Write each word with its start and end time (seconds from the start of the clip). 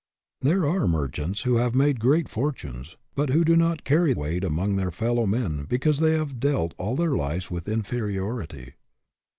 There 0.39 0.67
are 0.67 0.87
merchants 0.87 1.43
who 1.43 1.57
have 1.57 1.75
made 1.75 1.99
great 1.99 2.27
fortunes, 2.27 2.97
but 3.13 3.29
who 3.29 3.45
do 3.45 3.55
not 3.55 3.83
carry 3.83 4.15
weight 4.15 4.43
among 4.43 4.75
their 4.75 4.89
fellow 4.89 5.27
men 5.27 5.65
because 5.65 5.99
they 5.99 6.13
have 6.13 6.39
dealt 6.39 6.73
all 6.79 6.95
their 6.95 7.15
lives 7.15 7.51
with 7.51 7.69
inferiority. 7.69 8.73